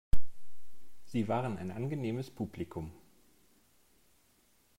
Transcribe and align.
Sie 1.05 1.27
waren 1.27 1.59
ein 1.59 1.69
angenehmes 1.69 2.31
Publikum. 2.31 2.91